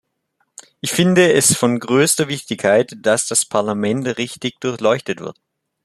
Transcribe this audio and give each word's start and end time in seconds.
Ich 0.79 0.89
finde, 0.93 1.31
es 1.33 1.51
ist 1.51 1.57
von 1.59 1.77
größter 1.79 2.27
Wichtigkeit, 2.27 2.95
dass 3.03 3.27
das 3.27 3.45
Parlament 3.45 4.07
richtig 4.17 4.59
durchleuchtet 4.59 5.19
wird. 5.19 5.37